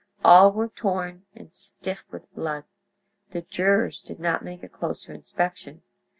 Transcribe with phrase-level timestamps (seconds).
[0.25, 2.63] All were torn, and stiff with blood.
[3.33, 5.83] The jurors did not make a closer inspection.